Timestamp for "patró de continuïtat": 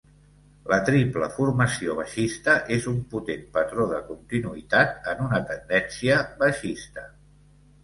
3.59-5.13